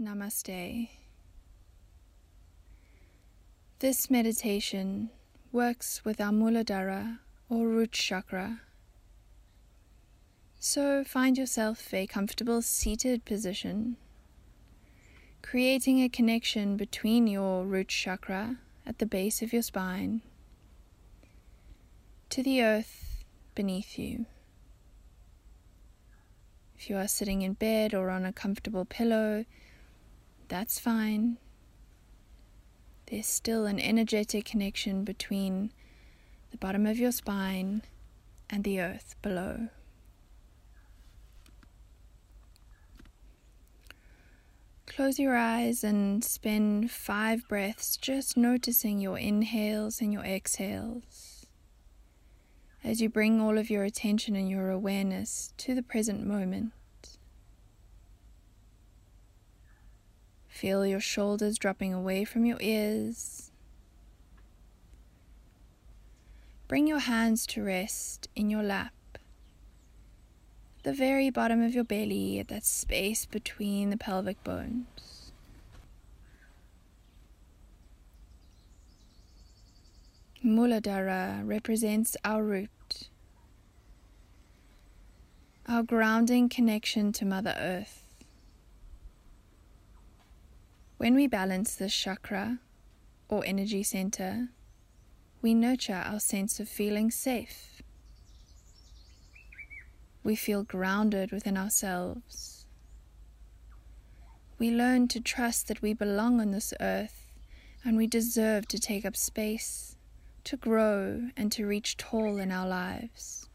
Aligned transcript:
Namaste. 0.00 0.88
This 3.80 4.10
meditation 4.10 5.10
works 5.52 6.02
with 6.02 6.18
our 6.18 6.32
Muladhara 6.32 7.18
or 7.50 7.68
root 7.68 7.92
chakra. 7.92 8.60
So 10.58 11.04
find 11.04 11.36
yourself 11.36 11.92
a 11.92 12.06
comfortable 12.06 12.62
seated 12.62 13.26
position, 13.26 13.96
creating 15.42 16.02
a 16.02 16.08
connection 16.08 16.78
between 16.78 17.26
your 17.26 17.66
root 17.66 17.88
chakra 17.88 18.56
at 18.86 18.98
the 18.98 19.06
base 19.06 19.42
of 19.42 19.52
your 19.52 19.62
spine 19.62 20.22
to 22.30 22.42
the 22.42 22.62
earth 22.62 23.24
beneath 23.54 23.98
you. 23.98 24.24
If 26.78 26.88
you 26.88 26.96
are 26.96 27.08
sitting 27.08 27.42
in 27.42 27.52
bed 27.52 27.92
or 27.92 28.08
on 28.08 28.24
a 28.24 28.32
comfortable 28.32 28.86
pillow, 28.86 29.44
that's 30.52 30.78
fine. 30.78 31.38
There's 33.06 33.26
still 33.26 33.64
an 33.64 33.80
energetic 33.80 34.44
connection 34.44 35.02
between 35.02 35.72
the 36.50 36.58
bottom 36.58 36.84
of 36.84 36.98
your 36.98 37.10
spine 37.10 37.80
and 38.50 38.62
the 38.62 38.78
earth 38.78 39.14
below. 39.22 39.68
Close 44.86 45.18
your 45.18 45.34
eyes 45.34 45.82
and 45.82 46.22
spend 46.22 46.90
five 46.90 47.48
breaths 47.48 47.96
just 47.96 48.36
noticing 48.36 49.00
your 49.00 49.16
inhales 49.16 50.02
and 50.02 50.12
your 50.12 50.22
exhales 50.22 51.46
as 52.84 53.00
you 53.00 53.08
bring 53.08 53.40
all 53.40 53.56
of 53.56 53.70
your 53.70 53.84
attention 53.84 54.36
and 54.36 54.50
your 54.50 54.68
awareness 54.68 55.54
to 55.56 55.74
the 55.74 55.82
present 55.82 56.26
moment. 56.26 56.72
Feel 60.52 60.86
your 60.86 61.00
shoulders 61.00 61.58
dropping 61.58 61.92
away 61.92 62.24
from 62.24 62.44
your 62.44 62.58
ears. 62.60 63.50
Bring 66.68 66.86
your 66.86 67.00
hands 67.00 67.46
to 67.48 67.64
rest 67.64 68.28
in 68.36 68.48
your 68.48 68.62
lap, 68.62 68.92
the 70.84 70.92
very 70.92 71.30
bottom 71.30 71.62
of 71.62 71.74
your 71.74 71.82
belly, 71.84 72.38
at 72.38 72.48
that 72.48 72.64
space 72.64 73.26
between 73.26 73.90
the 73.90 73.96
pelvic 73.96 74.44
bones. 74.44 75.32
Muladhara 80.44 81.42
represents 81.44 82.16
our 82.24 82.44
root, 82.44 83.08
our 85.66 85.82
grounding 85.82 86.48
connection 86.48 87.10
to 87.12 87.24
Mother 87.24 87.54
Earth. 87.58 88.01
When 91.02 91.16
we 91.16 91.26
balance 91.26 91.74
this 91.74 91.92
chakra 91.92 92.60
or 93.28 93.44
energy 93.44 93.82
center, 93.82 94.50
we 95.40 95.52
nurture 95.52 96.00
our 96.06 96.20
sense 96.20 96.60
of 96.60 96.68
feeling 96.68 97.10
safe. 97.10 97.82
We 100.22 100.36
feel 100.36 100.62
grounded 100.62 101.32
within 101.32 101.56
ourselves. 101.56 102.66
We 104.60 104.70
learn 104.70 105.08
to 105.08 105.20
trust 105.20 105.66
that 105.66 105.82
we 105.82 105.92
belong 105.92 106.40
on 106.40 106.52
this 106.52 106.72
earth 106.80 107.32
and 107.84 107.96
we 107.96 108.06
deserve 108.06 108.68
to 108.68 108.78
take 108.78 109.04
up 109.04 109.16
space, 109.16 109.96
to 110.44 110.56
grow, 110.56 111.30
and 111.36 111.50
to 111.50 111.66
reach 111.66 111.96
tall 111.96 112.38
in 112.38 112.52
our 112.52 112.68
lives. 112.68 113.48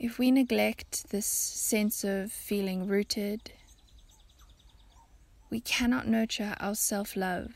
If 0.00 0.18
we 0.18 0.32
neglect 0.32 1.10
this 1.10 1.26
sense 1.26 2.02
of 2.02 2.32
feeling 2.32 2.88
rooted, 2.88 3.52
we 5.54 5.60
cannot 5.60 6.08
nurture 6.08 6.56
our 6.58 6.74
self 6.74 7.14
love, 7.14 7.52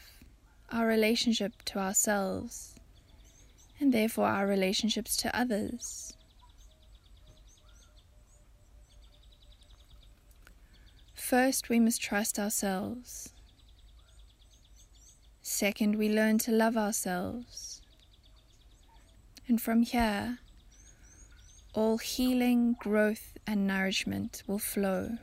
our 0.71 0.87
relationship 0.87 1.53
to 1.65 1.81
ourselves, 1.81 2.77
and 3.81 3.93
therefore 3.93 4.29
our 4.29 4.47
relationships 4.47 5.17
to 5.17 5.37
others. 5.37 6.15
First, 11.17 11.69
we 11.69 11.81
must 11.81 12.01
trust 12.01 12.39
ourselves. 12.39 13.31
Second, 15.43 15.97
we 15.97 16.09
learn 16.09 16.39
to 16.39 16.53
love 16.53 16.77
ourselves. 16.77 17.83
And 19.49 19.61
from 19.61 19.83
here, 19.83 20.39
all 21.75 21.99
healing, 21.99 22.77
growth, 22.79 23.37
and 23.45 23.67
nourishment 23.67 24.45
will 24.47 24.61
flow. 24.61 25.19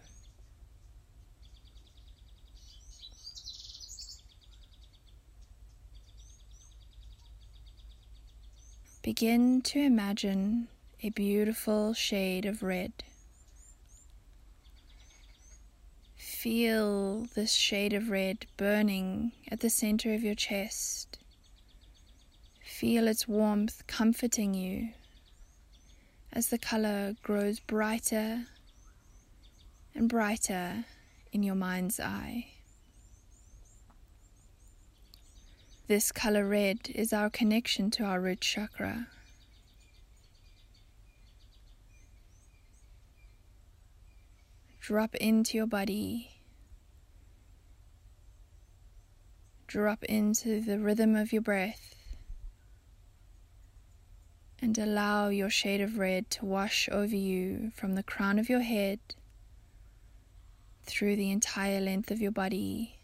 Begin 9.06 9.62
to 9.62 9.80
imagine 9.80 10.68
a 11.04 11.12
beautiful 11.12 11.94
shade 11.94 12.44
of 12.44 12.64
red. 12.64 12.92
Feel 16.18 17.28
this 17.36 17.52
shade 17.52 17.94
of 17.94 18.10
red 18.10 18.48
burning 18.58 19.32
at 19.52 19.60
the 19.60 19.70
center 19.70 20.16
of 20.16 20.24
your 20.24 20.34
chest. 20.34 21.20
Feel 22.64 23.08
its 23.08 23.28
warmth 23.28 23.84
comforting 23.86 24.56
you 24.56 24.90
as 26.34 26.48
the 26.48 26.58
color 26.58 27.14
grows 27.22 27.60
brighter 27.60 28.46
and 29.94 30.10
brighter 30.10 30.86
in 31.32 31.44
your 31.44 31.54
mind's 31.54 32.00
eye. 32.00 32.55
This 35.88 36.12
color 36.12 36.48
red 36.48 36.90
is 36.96 37.14
our 37.14 37.30
connection 37.30 37.92
to 37.92 38.04
our 38.04 38.20
root 38.20 38.42
chakra. 38.42 39.06
Drop 44.82 45.14
into 45.14 45.58
your 45.58 45.68
body. 45.68 46.32
Drop 49.68 50.04
into 50.06 50.60
the 50.60 50.80
rhythm 50.80 51.16
of 51.16 51.32
your 51.32 51.44
breath. 51.44 51.94
And 54.60 54.76
allow 54.80 55.28
your 55.28 55.52
shade 55.52 55.82
of 55.82 56.00
red 56.00 56.32
to 56.32 56.46
wash 56.46 56.90
over 56.92 57.16
you 57.16 57.72
from 57.76 57.94
the 57.94 58.02
crown 58.02 58.40
of 58.40 58.50
your 58.50 58.62
head 58.62 59.00
through 60.84 61.16
the 61.16 61.30
entire 61.30 61.80
length 61.80 62.10
of 62.10 62.22
your 62.22 62.32
body 62.32 62.95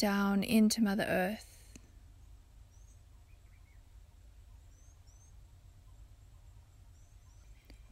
down 0.00 0.42
into 0.42 0.82
Mother 0.82 1.04
Earth. 1.06 1.44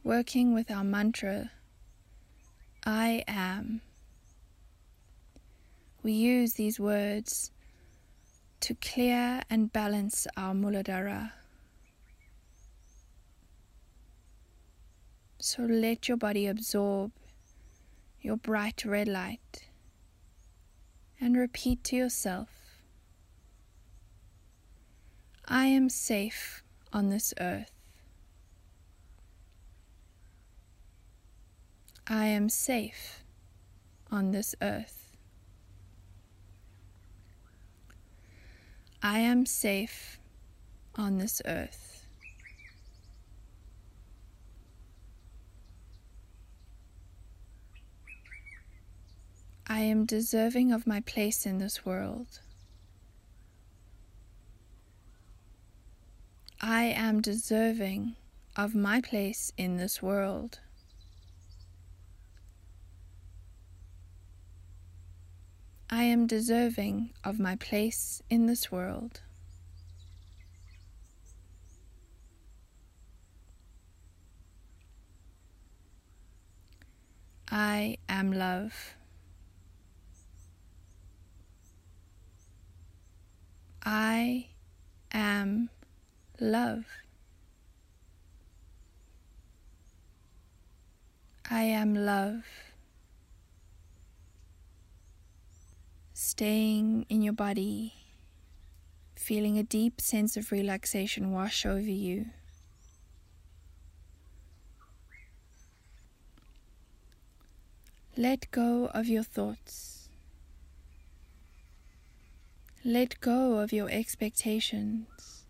Working 0.03 0.55
with 0.55 0.71
our 0.71 0.83
mantra, 0.83 1.51
I 2.83 3.23
am. 3.27 3.81
We 6.01 6.13
use 6.13 6.53
these 6.55 6.79
words 6.79 7.51
to 8.61 8.73
clear 8.73 9.43
and 9.47 9.71
balance 9.71 10.25
our 10.35 10.55
muladhara. 10.55 11.33
So 15.37 15.61
let 15.61 16.07
your 16.07 16.17
body 16.17 16.47
absorb 16.47 17.11
your 18.19 18.35
bright 18.35 18.83
red 18.83 19.07
light 19.07 19.68
and 21.19 21.37
repeat 21.37 21.83
to 21.85 21.95
yourself 21.95 22.49
I 25.51 25.65
am 25.65 25.89
safe 25.89 26.63
on 26.93 27.09
this 27.09 27.33
earth. 27.39 27.71
I 32.07 32.25
am 32.27 32.49
safe 32.49 33.23
on 34.11 34.31
this 34.31 34.53
earth. 34.61 35.15
I 39.01 39.19
am 39.19 39.45
safe 39.47 40.19
on 40.95 41.17
this 41.17 41.41
earth. 41.45 41.98
I 49.71 49.81
am 49.81 50.05
deserving 50.05 50.71
of 50.71 50.87
my 50.87 50.99
place 50.99 51.45
in 51.45 51.59
this 51.59 51.85
world. 51.85 52.39
I 56.59 56.85
am 56.85 57.21
deserving 57.21 58.15
of 58.57 58.73
my 58.73 58.99
place 58.99 59.53
in 59.57 59.77
this 59.77 60.01
world. 60.01 60.59
I 65.91 66.01
am 66.01 66.25
deserving 66.25 67.11
of 67.23 67.39
my 67.39 67.55
place 67.55 68.23
in 68.27 68.47
this 68.47 68.71
world. 68.71 69.21
I 77.51 77.97
am 78.09 78.31
love. 78.31 78.95
I 83.91 84.49
am 85.11 85.71
love. 86.39 86.85
I 91.49 91.63
am 91.63 91.95
love. 91.95 92.43
Staying 96.13 97.07
in 97.09 97.23
your 97.23 97.33
body, 97.33 97.95
feeling 99.15 99.57
a 99.57 99.63
deep 99.63 99.99
sense 99.99 100.37
of 100.37 100.51
relaxation 100.51 101.31
wash 101.31 101.65
over 101.65 101.79
you. 101.79 102.27
Let 108.15 108.51
go 108.51 108.85
of 108.93 109.07
your 109.07 109.23
thoughts. 109.23 109.98
Let 112.85 113.19
go 113.19 113.57
of 113.57 113.73
your 113.73 113.89
expectations. 113.89 115.45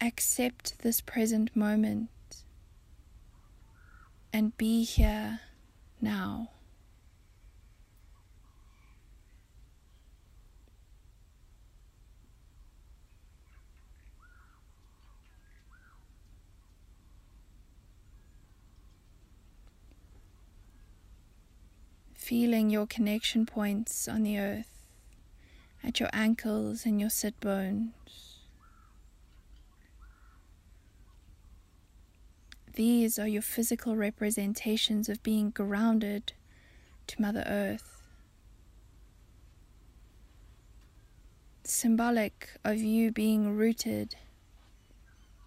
Accept 0.00 0.80
this 0.80 1.00
present 1.00 1.54
moment 1.54 2.10
and 4.32 4.56
be 4.56 4.82
here 4.84 5.40
now. 6.00 6.50
feeling 22.14 22.70
your 22.70 22.86
connection 22.86 23.44
points 23.44 24.06
on 24.06 24.22
the 24.22 24.38
earth 24.38 24.79
at 25.82 26.00
your 26.00 26.10
ankles 26.12 26.84
and 26.84 27.00
your 27.00 27.10
sit 27.10 27.38
bones. 27.40 27.92
These 32.74 33.18
are 33.18 33.28
your 33.28 33.42
physical 33.42 33.96
representations 33.96 35.08
of 35.08 35.22
being 35.22 35.50
grounded 35.50 36.32
to 37.08 37.20
Mother 37.20 37.44
Earth. 37.46 38.02
Symbolic 41.64 42.50
of 42.64 42.78
you 42.78 43.10
being 43.10 43.56
rooted 43.56 44.16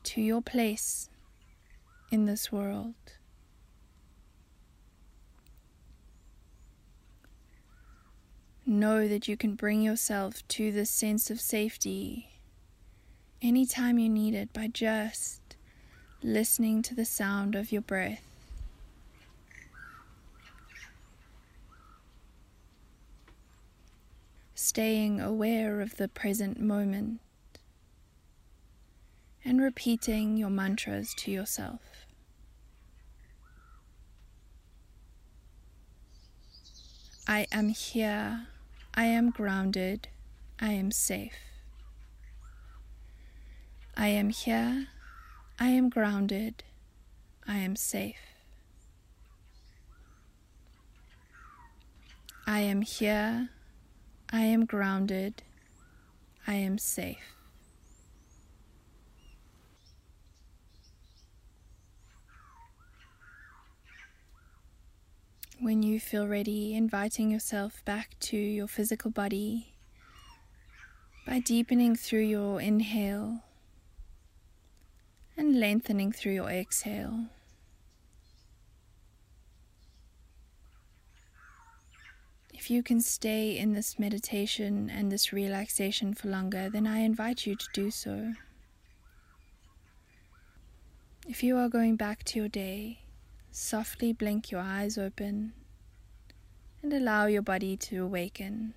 to 0.04 0.22
your 0.22 0.42
place 0.42 1.10
in 2.12 2.26
this 2.26 2.52
world. 2.52 2.94
Know 8.66 9.10
that 9.10 9.28
you 9.28 9.36
can 9.36 9.56
bring 9.56 9.82
yourself 9.82 10.48
to 10.50 10.72
this 10.72 10.90
sense 10.90 11.30
of 11.30 11.42
safety 11.42 12.30
anytime 13.42 14.00
you 14.00 14.08
need 14.08 14.34
it 14.34 14.54
by 14.54 14.68
just 14.68 15.42
listening 16.22 16.82
to 16.84 16.96
the 16.96 17.04
sound 17.04 17.56
of 17.56 17.74
your 17.74 17.82
breath. 17.82 18.24
Staying 24.56 25.20
aware 25.20 25.82
of 25.82 25.98
the 25.98 26.08
present 26.08 26.58
moment 26.58 27.20
and 29.44 29.62
repeating 29.62 30.38
your 30.38 30.50
mantras 30.50 31.14
to 31.16 31.32
yourself. 31.32 31.82
I 37.28 37.46
am 37.52 37.70
here 37.70 38.48
I 38.96 39.06
am 39.06 39.32
grounded. 39.32 40.08
I 40.60 40.74
am 40.74 40.92
safe. 40.92 41.34
I 43.98 44.08
am 44.08 44.30
here. 44.30 44.88
I 45.60 45.70
am 45.70 45.90
grounded. 45.90 46.64
I 47.48 47.58
am 47.58 47.76
safe. 47.76 48.20
I 52.46 52.60
am 52.60 52.82
here. 52.82 53.50
I 54.32 54.42
am 54.42 54.66
grounded. 54.66 55.42
I 56.46 56.54
am 56.54 56.78
safe. 56.78 57.33
When 65.64 65.82
you 65.82 65.98
feel 65.98 66.28
ready, 66.28 66.76
inviting 66.76 67.32
yourself 67.32 67.86
back 67.86 68.20
to 68.20 68.36
your 68.36 68.68
physical 68.68 69.10
body 69.10 69.72
by 71.26 71.40
deepening 71.40 71.96
through 71.96 72.24
your 72.24 72.60
inhale 72.60 73.44
and 75.38 75.58
lengthening 75.58 76.12
through 76.12 76.34
your 76.34 76.50
exhale. 76.50 77.28
If 82.54 82.70
you 82.70 82.84
can 82.84 83.00
stay 83.00 83.58
in 83.58 83.72
this 83.72 83.98
meditation 83.98 84.90
and 84.90 85.10
this 85.10 85.32
relaxation 85.32 86.14
for 86.14 86.28
longer, 86.28 86.70
then 86.70 86.86
I 86.86 86.98
invite 86.98 87.46
you 87.46 87.56
to 87.56 87.66
do 87.72 87.90
so. 87.90 88.34
If 91.26 91.42
you 91.42 91.56
are 91.56 91.70
going 91.70 91.96
back 91.96 92.26
to 92.26 92.40
your 92.40 92.50
day, 92.50 93.03
Softly 93.56 94.14
blink 94.14 94.50
your 94.50 94.62
eyes 94.62 94.98
open 94.98 95.54
and 96.82 96.92
allow 96.92 97.28
your 97.28 97.44
body 97.44 97.78
to 97.78 97.98
awaken. 97.98 98.74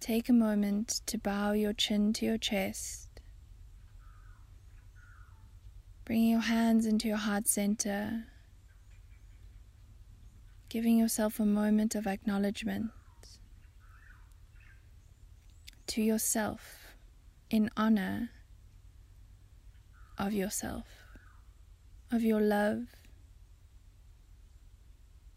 Take 0.00 0.28
a 0.28 0.34
moment 0.34 1.00
to 1.06 1.16
bow 1.16 1.52
your 1.52 1.72
chin 1.72 2.12
to 2.12 2.26
your 2.26 2.36
chest, 2.36 3.08
bringing 6.04 6.32
your 6.32 6.40
hands 6.40 6.84
into 6.84 7.08
your 7.08 7.16
heart 7.16 7.48
center, 7.48 8.24
giving 10.68 10.98
yourself 10.98 11.40
a 11.40 11.46
moment 11.46 11.94
of 11.94 12.06
acknowledgement 12.06 12.90
to 15.86 16.02
yourself 16.02 16.79
in 17.50 17.68
honor 17.76 18.30
of 20.16 20.32
yourself, 20.32 20.86
of 22.12 22.22
your 22.22 22.40
love, 22.40 22.86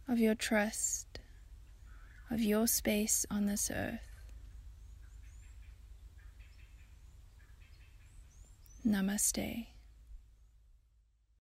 of 0.08 0.20
your 0.20 0.36
trust, 0.36 1.20
of 2.30 2.40
your 2.40 2.68
space 2.68 3.26
on 3.32 3.48
this 3.48 3.72
earth. 3.74 4.00
Namaste. 8.86 9.73